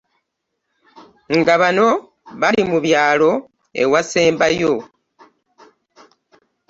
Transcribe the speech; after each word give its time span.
Nga 1.37 1.53
bano 1.61 1.87
bali 2.41 2.61
mu 2.69 2.77
byalo 2.85 3.31
ewasembayo 3.81 4.73